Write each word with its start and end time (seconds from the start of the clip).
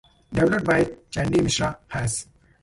Developed 0.33 0.65
by 0.65 0.85
Chandy 1.11 1.41
Mishra 1.43 1.77
Hass. 1.89 2.25